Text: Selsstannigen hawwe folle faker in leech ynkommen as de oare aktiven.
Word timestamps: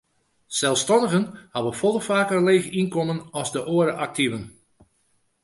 Selsstannigen 0.59 1.25
hawwe 1.53 1.73
folle 1.81 2.01
faker 2.07 2.37
in 2.41 2.47
leech 2.49 2.69
ynkommen 2.81 3.19
as 3.39 3.49
de 3.55 3.61
oare 3.75 3.93
aktiven. 4.05 4.43